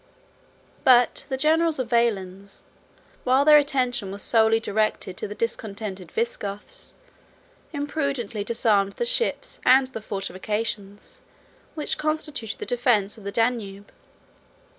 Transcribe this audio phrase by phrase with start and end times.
[0.83, 2.63] But the generals of Valens,
[3.23, 6.95] while their attention was solely directed to the discontented Visigoths,
[7.71, 11.21] imprudently disarmed the ships and the fortifications
[11.75, 13.91] which constituted the defence of the Danube.